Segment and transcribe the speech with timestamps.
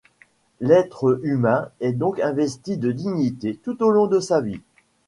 [0.61, 4.59] L'être humain est donc investi de dignité tout au long de sa vie.